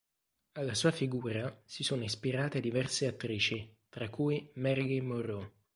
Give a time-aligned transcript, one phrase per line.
[0.53, 5.51] Alla sua figura si sono ispirate diverse attrici tra cui Marilyn Monroe.